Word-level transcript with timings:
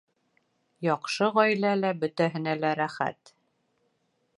Яҡшы 0.87 1.29
ғаиләлә 1.37 1.93
бөтәһенә 2.05 2.59
лә 2.65 2.73
рәхәт 2.83 3.37